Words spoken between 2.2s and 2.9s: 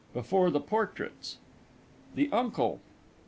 UNCLE.